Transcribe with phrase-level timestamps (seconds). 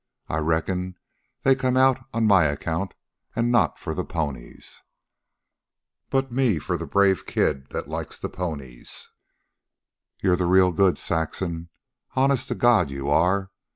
[0.29, 0.95] I reckon
[1.43, 2.95] they come out on my account
[3.35, 4.81] an' not for the ponies.
[6.09, 9.11] But me for the brave kid that likes the ponies.
[10.17, 11.69] You're the real goods, Saxon,
[12.15, 13.51] honest to God you are.